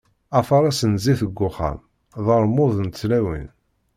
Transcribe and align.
Afares 0.39 0.81
n 0.91 0.93
zzit 0.99 1.21
deg 1.27 1.39
uxxam, 1.47 1.77
d 2.25 2.27
armud 2.35 2.75
n 2.81 2.87
tlawin. 2.89 3.47